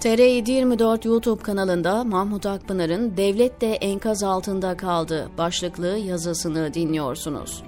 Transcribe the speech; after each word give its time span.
TR724 0.00 1.08
YouTube 1.08 1.42
kanalında 1.42 2.04
Mahmut 2.04 2.46
Akpınar'ın 2.46 3.16
Devlet 3.16 3.60
de 3.60 3.72
enkaz 3.72 4.22
altında 4.22 4.76
kaldı 4.76 5.30
başlıklı 5.38 5.86
yazısını 5.86 6.74
dinliyorsunuz. 6.74 7.62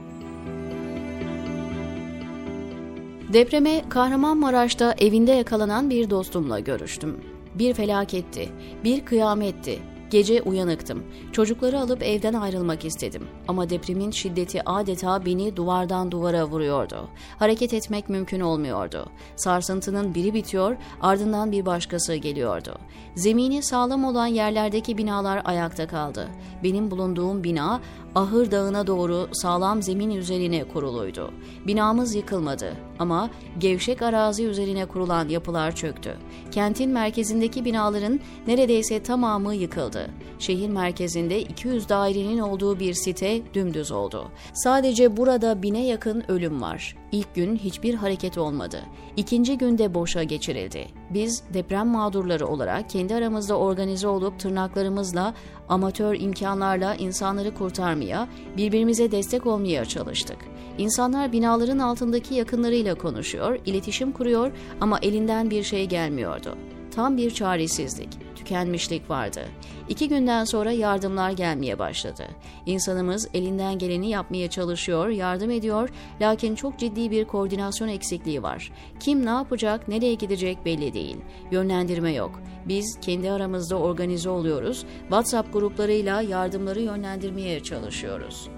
Depreme 3.32 3.88
Kahramanmaraş'ta 3.88 4.95
evinde 4.98 5.32
yakalanan 5.32 5.91
bir 5.91 6.11
dostumla 6.11 6.61
görüştüm. 6.61 7.20
Bir 7.54 7.75
felaketti, 7.75 8.48
bir 8.84 9.04
kıyametti. 9.04 9.79
Gece 10.11 10.43
uyanıktım. 10.43 11.02
Çocukları 11.32 11.80
alıp 11.80 12.02
evden 12.02 12.34
ayrılmak 12.34 12.84
istedim. 12.84 13.22
Ama 13.48 13.70
depremin 13.70 14.11
şiddeti 14.11 14.68
adeta 14.68 15.27
beni 15.27 15.57
duvardan 15.57 16.11
duvara 16.11 16.45
vuruyordu. 16.45 17.08
Hareket 17.38 17.75
etmek 17.75 18.08
mümkün 18.08 18.40
olmuyordu. 18.40 19.07
Sarsıntının 19.36 20.14
biri 20.14 20.34
bitiyor, 20.34 20.76
ardından 21.00 21.53
bir 21.53 21.67
başkası 21.67 22.14
geliyordu. 22.14 22.79
Zemini 23.14 23.62
sağlam 23.62 24.04
olan 24.04 24.26
yerlerdeki 24.26 24.98
binalar 24.98 25.43
ayakta 25.44 25.86
kaldı. 25.86 26.29
Benim 26.64 26.90
bulunduğum 26.90 27.45
bina 27.45 27.81
Ahır 28.14 28.50
Dağı'na 28.50 28.86
doğru 28.86 29.29
sağlam 29.32 29.82
zemin 29.82 30.11
üzerine 30.11 30.68
kuruluydu. 30.68 31.31
Binamız 31.67 32.14
yıkılmadı 32.14 32.72
ama 32.98 33.31
gevşek 33.59 34.03
arazi 34.03 34.45
üzerine 34.45 34.86
kurulan 34.86 35.28
yapılar 35.28 35.75
çöktü. 35.75 36.17
Kentin 36.50 36.91
merkezindeki 36.91 37.64
binaların 37.64 38.20
neredeyse 38.47 39.03
tamamı 39.03 39.55
yıkıldı. 39.55 39.97
Şehir 40.38 40.69
merkezinde 40.69 41.41
200 41.41 41.88
dairenin 41.88 42.39
olduğu 42.39 42.80
bir 42.80 42.94
site 42.94 43.42
dümdüz 43.55 43.92
oldu. 43.92 44.30
Sadece 44.55 45.16
burada 45.16 45.62
bine 45.62 45.86
yakın 45.86 46.25
ölüm 46.28 46.62
var. 46.62 46.97
İlk 47.12 47.34
gün 47.34 47.56
hiçbir 47.56 47.94
hareket 47.94 48.39
olmadı. 48.39 48.80
İkinci 49.16 49.58
günde 49.58 49.94
boşa 49.94 50.22
geçirildi. 50.22 50.86
Biz 51.11 51.42
deprem 51.55 51.86
mağdurları 51.86 52.47
olarak 52.47 52.91
kendi 52.91 53.14
aramızda 53.14 53.58
organize 53.58 54.08
olup 54.08 54.39
tırnaklarımızla, 54.39 55.34
amatör 55.69 56.14
imkanlarla 56.14 56.95
insanları 56.95 57.55
kurtarmaya, 57.55 58.28
birbirimize 58.56 59.11
destek 59.11 59.47
olmaya 59.47 59.84
çalıştık. 59.84 60.39
İnsanlar 60.78 61.33
binaların 61.33 61.78
altındaki 61.78 62.34
yakınlarıyla 62.34 62.95
konuşuyor, 62.95 63.58
iletişim 63.67 64.12
kuruyor 64.12 64.53
ama 64.80 64.98
elinden 65.03 65.51
bir 65.51 65.62
şey 65.62 65.86
gelmiyordu. 65.86 66.56
Tam 66.99 67.17
bir 67.17 67.31
çaresizlik, 67.31 68.09
tükenmişlik 68.37 69.11
vardı. 69.11 69.41
İki 69.89 70.09
günden 70.09 70.45
sonra 70.45 70.73
yardımlar 70.73 71.31
gelmeye 71.31 71.79
başladı. 71.79 72.25
İnsanımız 72.67 73.29
elinden 73.35 73.79
geleni 73.79 74.11
yapmaya 74.11 74.51
çalışıyor, 74.51 75.09
yardım 75.09 75.51
ediyor, 75.51 75.89
lakin 76.21 76.55
çok 76.55 76.79
ciddi 76.79 77.11
bir 77.11 77.25
koordinasyon 77.25 77.89
eksikliği 77.89 78.43
var. 78.43 78.73
Kim 79.01 79.27
ne 79.27 79.31
yapacak, 79.31 79.89
nereye 79.89 80.15
gidecek 80.15 80.65
belli 80.65 80.95
değil. 80.95 81.17
Yönlendirme 81.51 82.13
yok. 82.13 82.41
Biz 82.69 82.99
kendi 83.01 83.31
aramızda 83.31 83.77
organize 83.77 84.31
oluyoruz, 84.31 84.85
WhatsApp 85.01 85.53
gruplarıyla 85.53 86.23
yardımları 86.23 86.81
yönlendirmeye 86.81 87.63
çalışıyoruz. 87.63 88.49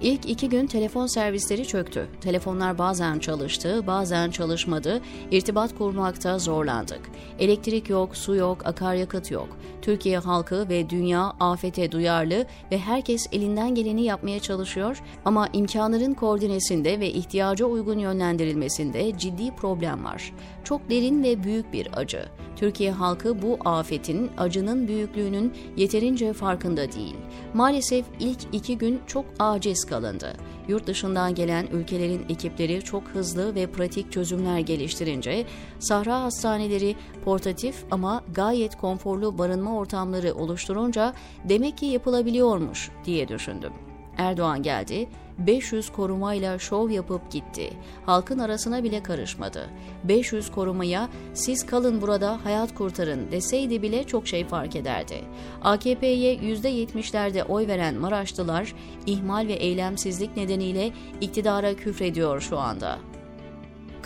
İlk 0.00 0.28
iki 0.28 0.48
gün 0.48 0.66
telefon 0.66 1.06
servisleri 1.06 1.66
çöktü. 1.66 2.06
Telefonlar 2.20 2.78
bazen 2.78 3.18
çalıştı, 3.18 3.86
bazen 3.86 4.30
çalışmadı. 4.30 5.00
İrtibat 5.30 5.78
kurmakta 5.78 6.38
zorlandık. 6.38 7.00
Elektrik 7.38 7.90
yok, 7.90 8.16
su 8.16 8.34
yok, 8.34 8.66
akaryakıt 8.66 9.30
yok. 9.30 9.48
Türkiye 9.82 10.18
halkı 10.18 10.68
ve 10.68 10.90
dünya 10.90 11.32
afete 11.40 11.92
duyarlı 11.92 12.46
ve 12.72 12.78
herkes 12.78 13.26
elinden 13.32 13.74
geleni 13.74 14.02
yapmaya 14.02 14.40
çalışıyor 14.40 15.02
ama 15.24 15.48
imkanların 15.52 16.14
koordinesinde 16.14 17.00
ve 17.00 17.10
ihtiyaca 17.10 17.66
uygun 17.66 17.98
yönlendirilmesinde 17.98 19.18
ciddi 19.18 19.50
problem 19.50 20.04
var. 20.04 20.32
Çok 20.64 20.90
derin 20.90 21.22
ve 21.22 21.44
büyük 21.44 21.72
bir 21.72 21.88
acı. 21.96 22.28
Türkiye 22.56 22.92
halkı 22.92 23.42
bu 23.42 23.58
afetin, 23.64 24.30
acının 24.38 24.88
büyüklüğünün 24.88 25.54
yeterince 25.76 26.32
farkında 26.32 26.92
değil. 26.92 27.16
Maalesef 27.54 28.04
ilk 28.20 28.38
iki 28.52 28.78
gün 28.78 29.00
çok 29.06 29.24
aciz 29.38 29.85
kalındı. 29.86 30.32
Yurt 30.68 30.86
dışından 30.86 31.34
gelen 31.34 31.66
ülkelerin 31.66 32.26
ekipleri 32.28 32.82
çok 32.82 33.02
hızlı 33.08 33.54
ve 33.54 33.66
pratik 33.66 34.12
çözümler 34.12 34.58
geliştirince 34.58 35.46
sahra 35.78 36.22
hastaneleri 36.22 36.96
portatif 37.24 37.84
ama 37.90 38.24
gayet 38.34 38.76
konforlu 38.76 39.38
barınma 39.38 39.76
ortamları 39.76 40.34
oluşturunca 40.34 41.14
demek 41.44 41.78
ki 41.78 41.86
yapılabiliyormuş 41.86 42.90
diye 43.04 43.28
düşündüm. 43.28 43.72
Erdoğan 44.18 44.62
geldi, 44.62 45.08
500 45.38 45.92
korumayla 45.92 46.58
şov 46.58 46.90
yapıp 46.90 47.30
gitti. 47.30 47.70
Halkın 48.06 48.38
arasına 48.38 48.84
bile 48.84 49.02
karışmadı. 49.02 49.70
500 50.04 50.50
korumaya 50.50 51.08
siz 51.34 51.66
kalın 51.66 52.02
burada 52.02 52.44
hayat 52.44 52.74
kurtarın 52.74 53.30
deseydi 53.30 53.82
bile 53.82 54.04
çok 54.04 54.28
şey 54.28 54.44
fark 54.44 54.76
ederdi. 54.76 55.20
AKP'ye 55.62 56.36
%70'lerde 56.36 57.42
oy 57.42 57.66
veren 57.66 57.94
Maraşlılar 57.94 58.74
ihmal 59.06 59.48
ve 59.48 59.52
eylemsizlik 59.52 60.36
nedeniyle 60.36 60.92
iktidara 61.20 61.74
küfrediyor 61.74 62.40
şu 62.40 62.58
anda. 62.58 62.98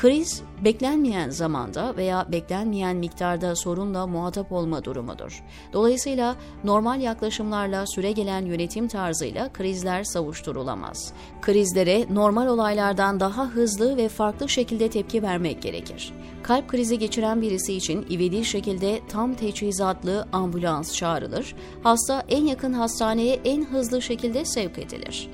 Kriz, 0.01 0.43
beklenmeyen 0.65 1.31
zamanda 1.31 1.97
veya 1.97 2.27
beklenmeyen 2.33 2.97
miktarda 2.97 3.57
sorunla 3.57 4.07
muhatap 4.07 4.53
olma 4.53 4.85
durumudur. 4.85 5.43
Dolayısıyla 5.73 6.37
normal 6.65 7.01
yaklaşımlarla 7.01 7.87
süregelen 7.87 8.45
yönetim 8.45 8.89
tarzıyla 8.89 9.53
krizler 9.53 10.05
savuşturulamaz. 10.05 11.13
Krizlere 11.41 12.07
normal 12.11 12.47
olaylardan 12.47 13.21
daha 13.21 13.47
hızlı 13.47 13.97
ve 13.97 14.09
farklı 14.09 14.49
şekilde 14.49 14.91
tepki 14.91 15.23
vermek 15.23 15.63
gerekir. 15.63 16.13
Kalp 16.43 16.69
krizi 16.69 16.99
geçiren 16.99 17.43
birisi 17.43 17.75
için 17.75 18.07
ivedi 18.11 18.45
şekilde 18.45 19.01
tam 19.09 19.35
teçhizatlı 19.35 20.29
ambulans 20.33 20.95
çağrılır, 20.95 21.55
hasta 21.83 22.25
en 22.29 22.45
yakın 22.45 22.73
hastaneye 22.73 23.41
en 23.45 23.65
hızlı 23.65 24.03
şekilde 24.03 24.45
sevk 24.45 24.79
edilir. 24.79 25.31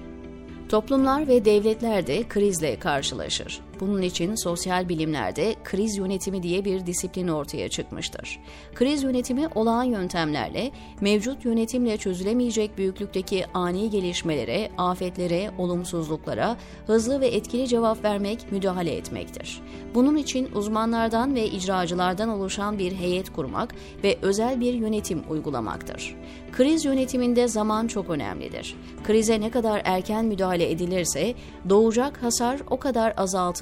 Toplumlar 0.68 1.28
ve 1.28 1.44
devletler 1.44 2.06
de 2.06 2.28
krizle 2.28 2.78
karşılaşır. 2.78 3.65
Bunun 3.80 4.02
için 4.02 4.34
sosyal 4.34 4.88
bilimlerde 4.88 5.54
kriz 5.64 5.96
yönetimi 5.96 6.42
diye 6.42 6.64
bir 6.64 6.86
disiplin 6.86 7.28
ortaya 7.28 7.68
çıkmıştır. 7.68 8.40
Kriz 8.74 9.02
yönetimi 9.02 9.48
olağan 9.54 9.84
yöntemlerle, 9.84 10.70
mevcut 11.00 11.44
yönetimle 11.44 11.96
çözülemeyecek 11.96 12.78
büyüklükteki 12.78 13.44
ani 13.54 13.90
gelişmelere, 13.90 14.70
afetlere, 14.78 15.50
olumsuzluklara 15.58 16.56
hızlı 16.86 17.20
ve 17.20 17.26
etkili 17.26 17.68
cevap 17.68 18.04
vermek, 18.04 18.52
müdahale 18.52 18.96
etmektir. 18.96 19.62
Bunun 19.94 20.16
için 20.16 20.48
uzmanlardan 20.54 21.34
ve 21.34 21.46
icracılardan 21.46 22.28
oluşan 22.28 22.78
bir 22.78 22.92
heyet 22.92 23.32
kurmak 23.32 23.74
ve 24.04 24.18
özel 24.22 24.60
bir 24.60 24.74
yönetim 24.74 25.22
uygulamaktır. 25.30 26.16
Kriz 26.52 26.84
yönetiminde 26.84 27.48
zaman 27.48 27.86
çok 27.86 28.10
önemlidir. 28.10 28.76
Krize 29.04 29.40
ne 29.40 29.50
kadar 29.50 29.82
erken 29.84 30.24
müdahale 30.24 30.70
edilirse 30.70 31.34
doğacak 31.68 32.22
hasar 32.22 32.60
o 32.70 32.78
kadar 32.78 33.14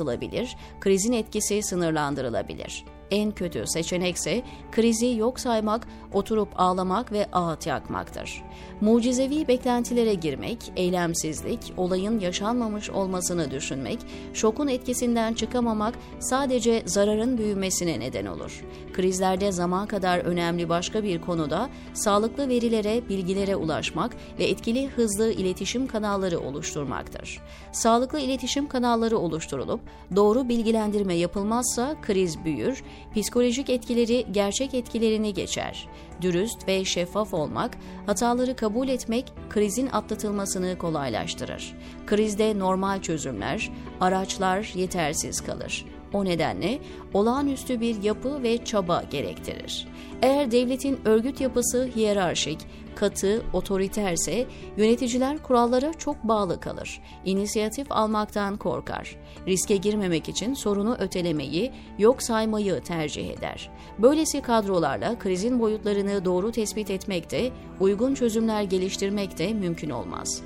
azaltılabilir, 0.05 0.57
krizin 0.81 1.13
etkisi 1.13 1.63
sınırlandırılabilir. 1.63 2.85
En 3.11 3.31
kötü 3.33 3.65
seçenekse 3.67 4.43
krizi 4.73 5.17
yok 5.17 5.41
saymak, 5.41 5.89
oturup 6.13 6.49
ağlamak 6.57 7.13
ve 7.13 7.27
ağıt 7.33 7.67
yakmaktır. 7.67 8.43
Mucizevi 8.81 9.49
beklentilere 9.49 10.15
girmek, 10.15 10.73
eylemsizlik, 10.77 11.73
olayın 11.77 12.21
yaşanmamış 12.21 12.91
olmasını 12.91 13.51
düşünmek, 13.51 13.99
şokun 14.35 14.69
etkisinden 14.69 15.35
çıkamamak 15.35 15.95
sadece 16.19 16.83
zararın 16.87 17.39
büyümesine 17.39 18.01
neden 18.01 18.27
olur. 18.27 18.65
Krizlerde 18.93 19.53
zaman 19.53 19.87
kadar 19.87 20.19
önemli 20.19 20.69
başka 20.69 21.03
bir 21.03 21.21
konuda 21.21 21.69
sağlıklı 21.95 22.49
verilere, 22.49 23.09
bilgilere 23.09 23.57
ulaşmak 23.57 24.17
ve 24.39 24.45
etkili 24.45 24.89
hızlı 24.89 25.33
iletişim 25.33 25.87
kanalları 25.87 26.41
oluşturmaktır. 26.41 27.41
Sağlıklı 27.73 28.21
iletişim 28.21 28.69
kanalları 28.69 29.19
oluşturulup 29.19 29.81
doğru 30.17 30.49
bilgilendirme 30.49 31.15
yapılmazsa 31.15 31.97
kriz 32.03 32.45
büyür, 32.45 32.85
psikolojik 33.14 33.70
etkileri 33.70 34.26
gerçek 34.31 34.75
etkilerini 34.75 35.35
geçer. 35.35 35.88
Dürüst 36.20 36.69
ve 36.69 36.85
şeffaf 36.85 37.35
olmak, 37.35 37.79
hataları 38.06 38.56
kabul 38.56 38.88
etmek 38.88 39.32
krizin 39.50 39.88
atlatılmasını 39.93 40.79
kolaylaştırır. 40.79 41.75
Krizde 42.06 42.58
normal 42.58 43.02
çözümler, 43.02 43.70
araçlar 44.00 44.73
yetersiz 44.75 45.41
kalır. 45.41 45.85
O 46.14 46.25
nedenle 46.25 46.78
olağanüstü 47.14 47.81
bir 47.81 48.02
yapı 48.02 48.43
ve 48.43 48.64
çaba 48.64 49.02
gerektirir. 49.11 49.88
Eğer 50.22 50.50
devletin 50.50 50.99
örgüt 51.05 51.40
yapısı 51.40 51.88
hiyerarşik, 51.96 52.58
katı, 52.94 53.43
otoriterse 53.52 54.46
yöneticiler 54.76 55.38
kurallara 55.43 55.93
çok 55.93 56.25
bağlı 56.25 56.61
kalır. 56.61 57.00
İnisiyatif 57.25 57.87
almaktan 57.90 58.56
korkar. 58.56 59.16
Riske 59.46 59.76
girmemek 59.76 60.28
için 60.28 60.55
sorunu 60.55 60.96
ötelemeyi, 60.99 61.72
yok 61.99 62.22
saymayı 62.22 62.81
tercih 62.81 63.31
eder. 63.31 63.70
Böylesi 63.99 64.40
kadrolarla 64.40 65.19
krizin 65.19 65.61
boyutlarını 65.61 66.25
doğru 66.25 66.52
tespit 66.52 66.90
etmek 66.90 67.31
de, 67.31 67.50
uygun 67.81 68.14
çözümler 68.14 68.62
geliştirmek 68.62 69.38
de 69.38 69.55
mümkün 69.55 69.90
olmaz. 69.90 70.43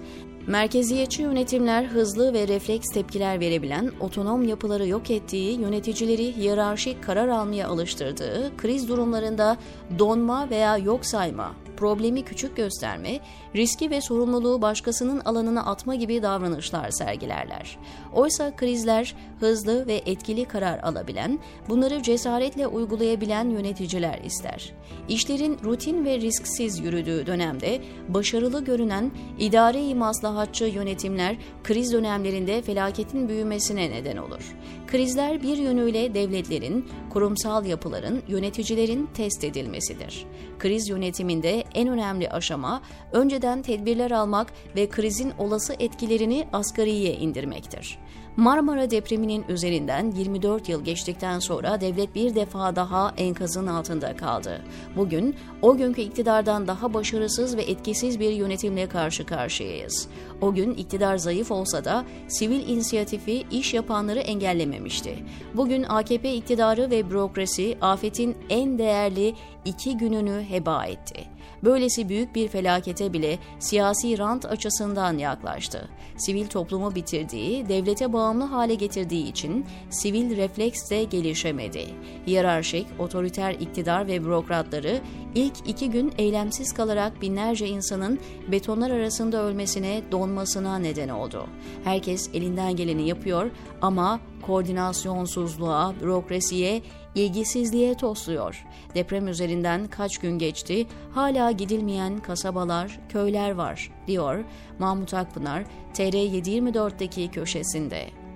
Merkeziyetçi 0.46 1.22
yönetimler 1.22 1.84
hızlı 1.84 2.32
ve 2.32 2.48
refleks 2.48 2.88
tepkiler 2.88 3.40
verebilen, 3.40 3.92
otonom 4.00 4.42
yapıları 4.42 4.86
yok 4.86 5.10
ettiği, 5.10 5.60
yöneticileri 5.60 6.36
hiyerarşik 6.36 7.04
karar 7.04 7.28
almaya 7.28 7.68
alıştırdığı, 7.68 8.56
kriz 8.56 8.88
durumlarında 8.88 9.56
donma 9.98 10.50
veya 10.50 10.78
yok 10.78 11.06
sayma, 11.06 11.54
problemi 11.78 12.22
küçük 12.22 12.56
gösterme, 12.56 13.20
riski 13.56 13.90
ve 13.90 14.00
sorumluluğu 14.00 14.62
başkasının 14.62 15.20
alanına 15.20 15.64
atma 15.64 15.94
gibi 15.94 16.22
davranışlar 16.22 16.90
sergilerler. 16.90 17.78
Oysa 18.12 18.56
krizler 18.56 19.14
hızlı 19.40 19.86
ve 19.86 20.02
etkili 20.06 20.44
karar 20.44 20.78
alabilen, 20.78 21.38
bunları 21.68 22.02
cesaretle 22.02 22.66
uygulayabilen 22.66 23.50
yöneticiler 23.50 24.20
ister. 24.24 24.72
İşlerin 25.08 25.58
rutin 25.64 26.04
ve 26.04 26.18
risksiz 26.18 26.78
yürüdüğü 26.78 27.26
dönemde 27.26 27.80
başarılı 28.08 28.64
görünen 28.64 29.10
idare-i 29.38 29.94
maslahatçı 29.94 30.64
yönetimler 30.64 31.36
kriz 31.64 31.92
dönemlerinde 31.92 32.62
felaketin 32.62 33.28
büyümesine 33.28 33.90
neden 33.90 34.16
olur. 34.16 34.56
Krizler 34.90 35.42
bir 35.42 35.56
yönüyle 35.56 36.14
devletlerin, 36.14 36.88
kurumsal 37.10 37.66
yapıların, 37.66 38.22
yöneticilerin 38.28 39.08
test 39.14 39.44
edilmesidir. 39.44 40.26
Kriz 40.58 40.88
yönetiminde 40.88 41.64
en 41.74 41.88
önemli 41.88 42.30
aşama 42.30 42.82
önceden 43.12 43.62
tedbirler 43.62 44.10
almak 44.10 44.52
ve 44.76 44.88
krizin 44.88 45.32
olası 45.38 45.74
etkilerini 45.78 46.48
asgariye 46.52 47.14
indirmektir. 47.14 47.98
Marmara 48.38 48.90
depreminin 48.90 49.44
üzerinden 49.48 50.10
24 50.10 50.68
yıl 50.68 50.84
geçtikten 50.84 51.38
sonra 51.38 51.80
devlet 51.80 52.14
bir 52.14 52.34
defa 52.34 52.76
daha 52.76 53.14
enkazın 53.16 53.66
altında 53.66 54.16
kaldı. 54.16 54.62
Bugün 54.96 55.36
o 55.62 55.76
günkü 55.76 56.00
iktidardan 56.00 56.66
daha 56.66 56.94
başarısız 56.94 57.56
ve 57.56 57.62
etkisiz 57.62 58.20
bir 58.20 58.30
yönetimle 58.30 58.88
karşı 58.88 59.26
karşıyayız. 59.26 60.08
O 60.40 60.54
gün 60.54 60.74
iktidar 60.74 61.16
zayıf 61.16 61.50
olsa 61.50 61.84
da 61.84 62.04
sivil 62.28 62.68
inisiyatifi 62.68 63.44
iş 63.50 63.74
yapanları 63.74 64.18
engellememişti. 64.18 65.18
Bugün 65.54 65.82
AKP 65.82 66.34
iktidarı 66.34 66.90
ve 66.90 67.10
bürokrasi 67.10 67.78
afetin 67.80 68.36
en 68.50 68.78
değerli 68.78 69.34
iki 69.68 69.96
gününü 69.96 70.44
heba 70.48 70.84
etti. 70.84 71.24
Böylesi 71.64 72.08
büyük 72.08 72.34
bir 72.34 72.48
felakete 72.48 73.12
bile 73.12 73.38
siyasi 73.58 74.18
rant 74.18 74.46
açısından 74.46 75.18
yaklaştı. 75.18 75.88
Sivil 76.16 76.46
toplumu 76.46 76.94
bitirdiği, 76.94 77.68
devlete 77.68 78.12
bağımlı 78.12 78.44
hale 78.44 78.74
getirdiği 78.74 79.28
için 79.28 79.66
sivil 79.90 80.36
refleks 80.36 80.90
de 80.90 81.04
gelişemedi. 81.04 81.86
Hiyerarşik, 82.26 82.86
otoriter 82.98 83.52
iktidar 83.52 84.06
ve 84.06 84.24
bürokratları 84.24 85.00
ilk 85.34 85.54
iki 85.66 85.90
gün 85.90 86.12
eylemsiz 86.18 86.74
kalarak 86.74 87.22
binlerce 87.22 87.68
insanın 87.68 88.18
betonlar 88.52 88.90
arasında 88.90 89.42
ölmesine, 89.42 90.02
donmasına 90.12 90.78
neden 90.78 91.08
oldu. 91.08 91.46
Herkes 91.84 92.30
elinden 92.34 92.76
geleni 92.76 93.08
yapıyor 93.08 93.50
ama 93.82 94.20
koordinasyonsuzluğa, 94.42 95.94
bürokrasiye, 96.02 96.82
ilgisizliğe 97.18 97.94
tosluyor. 97.94 98.64
Deprem 98.94 99.28
üzerinden 99.28 99.86
kaç 99.86 100.18
gün 100.18 100.38
geçti, 100.38 100.86
hala 101.10 101.50
gidilmeyen 101.50 102.18
kasabalar, 102.18 103.00
köyler 103.08 103.50
var, 103.50 103.92
diyor 104.06 104.44
Mahmut 104.78 105.14
Akpınar 105.14 105.64
TR724'deki 105.94 107.30
köşesinde. 107.30 108.27